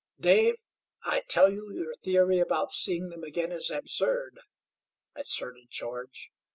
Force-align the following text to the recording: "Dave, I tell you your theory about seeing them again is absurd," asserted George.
"Dave, 0.19 0.55
I 1.03 1.21
tell 1.29 1.51
you 1.51 1.71
your 1.75 1.93
theory 1.93 2.39
about 2.39 2.71
seeing 2.71 3.09
them 3.09 3.23
again 3.23 3.51
is 3.51 3.69
absurd," 3.69 4.39
asserted 5.15 5.67
George. 5.69 6.31